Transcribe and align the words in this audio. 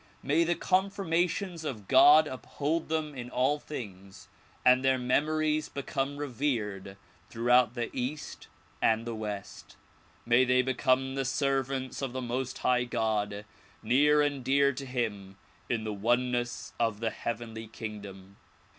May 0.23 0.43
the 0.43 0.55
confirmations 0.55 1.63
of 1.63 1.87
God 1.87 2.25
uphold 2.27 2.89
them 2.89 3.13
in 3.13 3.29
all 3.29 3.59
things 3.59 4.29
and 4.65 4.83
their 4.83 4.97
memories 4.97 5.69
become 5.69 6.17
revered 6.17 6.97
throughout 7.29 7.75
the 7.75 7.95
east 7.95 8.47
and 8.81 9.05
the 9.05 9.13
west. 9.13 9.75
May 10.25 10.43
they 10.43 10.63
become 10.63 11.13
the 11.13 11.23
servants 11.23 12.01
of 12.01 12.13
the 12.13 12.19
Most 12.21 12.57
High 12.57 12.85
God, 12.85 13.45
near 13.83 14.23
and 14.23 14.43
dear 14.43 14.73
to 14.73 14.87
him 14.87 15.37
in 15.69 15.83
the 15.83 15.93
oneness 15.93 16.73
of 16.79 16.99
the 16.99 17.11
heavenly 17.11 17.67
kingdom. 17.67 18.37